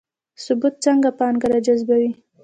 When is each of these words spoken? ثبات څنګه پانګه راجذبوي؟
ثبات 0.43 0.75
څنګه 0.85 1.09
پانګه 1.17 1.47
راجذبوي؟ 1.53 2.11